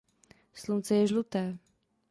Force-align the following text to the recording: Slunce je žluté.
Slunce 0.53 0.95
je 1.01 1.05
žluté. 1.05 1.45